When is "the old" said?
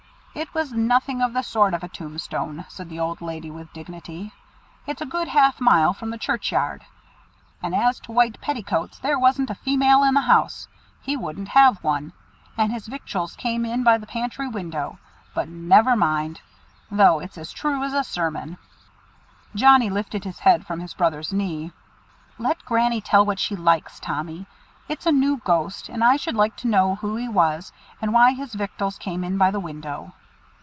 2.89-3.19